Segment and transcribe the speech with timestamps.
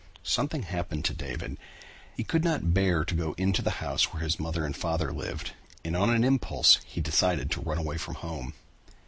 [0.23, 1.57] Something happened to David.
[2.17, 5.51] He could not bear to go into the house where his mother and father lived,
[5.85, 8.53] and on an impulse he decided to run away from home.